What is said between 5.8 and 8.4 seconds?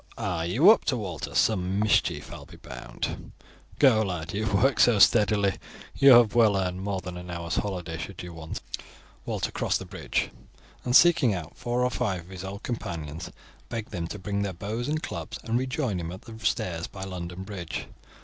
you have well earned more than an hour's holiday should you